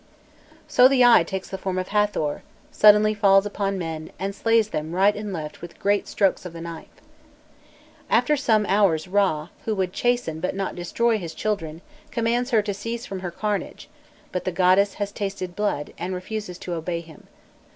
[0.67, 4.93] So the Eye takes the form of Hâthor, suddenly falls upon men, and slays them
[4.93, 6.89] right and left with great strokes of the knife.
[8.09, 12.73] After some hours, Râ, who would chasten but not destroy his children, commands her to
[12.73, 13.89] cease from her carnage;
[14.31, 17.27] but the goddess has tasted blood, and refuses to obey him.